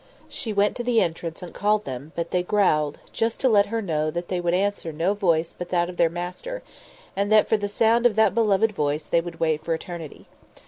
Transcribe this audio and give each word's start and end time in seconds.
She 0.29 0.51
went 0.51 0.75
to 0.77 0.83
the 0.83 0.99
entrance 0.99 1.43
and 1.43 1.53
called 1.53 1.85
them, 1.85 2.11
but 2.15 2.31
they 2.31 2.41
growled, 2.41 2.97
just 3.13 3.39
to 3.41 3.47
let 3.49 3.67
her 3.67 3.83
know 3.83 4.09
that 4.09 4.29
they 4.29 4.41
would 4.41 4.55
answer 4.55 4.91
no 4.91 5.13
voice 5.13 5.53
but 5.55 5.69
that 5.69 5.91
of 5.91 5.97
their 5.97 6.09
master, 6.09 6.63
and 7.15 7.31
that 7.31 7.47
for 7.47 7.55
the 7.55 7.67
sound 7.67 8.07
of 8.07 8.15
that 8.15 8.33
beloved 8.33 8.71
voice 8.71 9.05
they 9.05 9.21
would 9.21 9.39
wait 9.39 9.63
for 9.63 9.75
eternity. 9.75 10.25